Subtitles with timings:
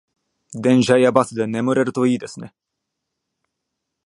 [0.55, 2.55] 電車やバスで眠れるといいですね